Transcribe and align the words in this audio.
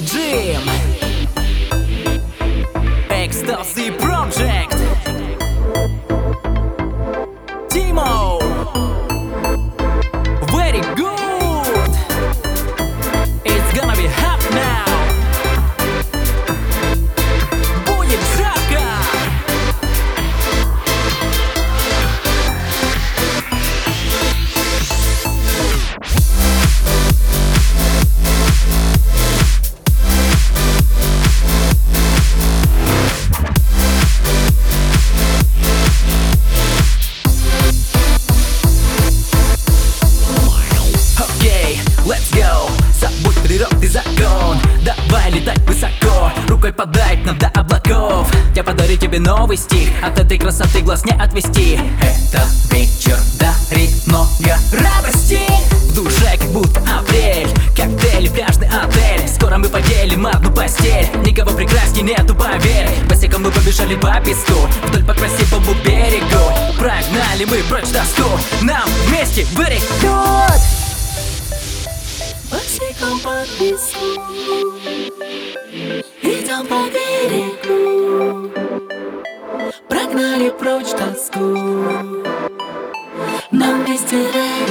Jim. 0.00 0.62
Ecstasy 3.10 3.90
Project 3.90 4.41
Рукой 46.62 46.74
подать 46.74 47.24
нам 47.24 47.36
до 47.38 47.48
облаков. 47.48 48.32
Я 48.54 48.62
подарю 48.62 48.96
тебе 48.96 49.18
новый 49.18 49.56
стих 49.56 49.88
От 50.00 50.16
этой 50.20 50.38
красоты 50.38 50.80
глаз 50.82 51.04
не 51.04 51.10
отвести. 51.10 51.76
Этот 52.00 52.72
вечер 52.72 53.18
дарит 53.40 54.06
много 54.06 54.56
радости. 54.70 55.40
В 55.90 55.94
душе 55.96 56.38
как 56.38 56.48
будто 56.50 56.78
апрель 56.78 57.48
Коктейль, 57.76 58.30
пляжный 58.30 58.68
отель. 58.68 59.28
Скоро 59.28 59.58
мы 59.58 59.68
поделим 59.68 60.24
одну 60.24 60.52
постель. 60.52 61.08
Никого 61.26 61.50
прекрасней 61.50 62.02
нету, 62.04 62.32
поверь. 62.32 62.90
Босиком 63.08 63.42
мы 63.42 63.50
побежали 63.50 63.96
по 63.96 64.20
песку 64.24 64.54
Вдоль 64.84 65.04
по 65.04 65.14
красивому 65.14 65.74
берегу. 65.84 66.78
Прогнали 66.78 67.44
мы 67.44 67.56
прочь 67.68 67.88
тоску 67.88 68.30
Нам 68.60 68.88
вместе 69.08 69.42
good 69.56 69.66
Босиком 69.66 70.51
по 73.22 73.44
песку 73.58 74.06
Идем 76.22 76.66
по 76.66 76.80
берегу. 76.90 78.50
Прогнали 79.88 80.50
прочь 80.50 80.90
тоску. 80.90 81.40
Нам 83.52 83.84
вместе 83.84 84.16
very 84.16 84.61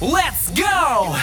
Let's 0.00 0.50
go! 0.54 1.14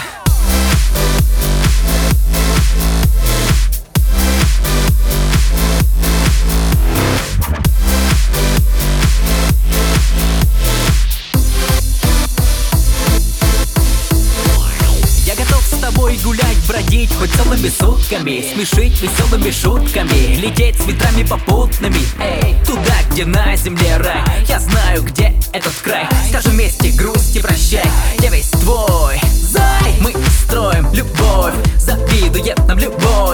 Тобой 15.88 16.17
гулять, 16.22 16.58
бродить 16.67 17.14
хоть 17.14 17.31
целыми 17.31 17.69
сутками 17.69 18.44
Смешить 18.53 19.02
веселыми 19.02 19.52
шутками 19.52 20.36
Лететь 20.36 20.75
с 20.75 20.86
ветрами 20.86 21.23
попутными 21.23 22.02
Эй, 22.19 22.57
туда, 22.66 22.96
где 23.09 23.23
на 23.25 23.56
земле 23.56 23.96
рай 23.96 24.22
Я 24.50 24.59
знаю, 24.59 25.03
где 25.03 25.34
этот 25.53 25.77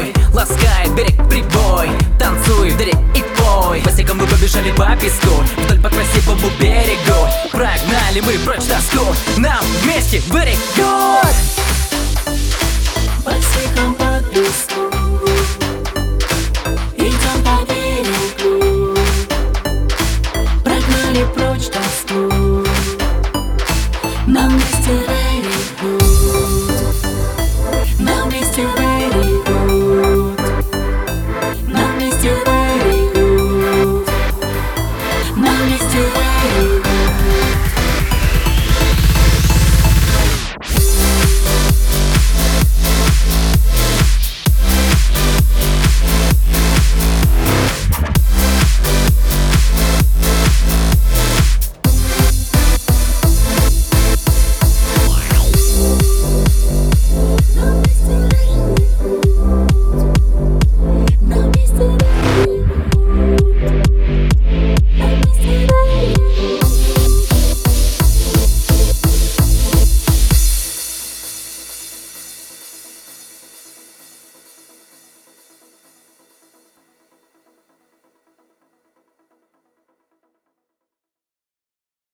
любой 0.03 0.14
Ласкает 0.34 0.96
берег 0.96 1.16
прибой. 1.30 1.90
Танцуй 2.19 2.72
в 2.72 2.78
дыре 2.78 2.94
и 3.16 3.24
пой. 3.38 3.81
Босиком 3.81 4.18
мы 4.18 4.28
побежали 4.28 4.72
по 4.72 4.96
песку. 4.96 5.44
Вдоль 5.58 5.80
по 5.80 5.90
красивому 5.90 6.50
берегу. 6.59 7.28
Прогнали 7.52 8.22
мы 8.22 8.34
прочь 8.40 8.63
тоску 8.63 9.06
Нам 9.38 9.63
вместе 9.81 10.18
very 10.30 10.58
good 10.75 11.62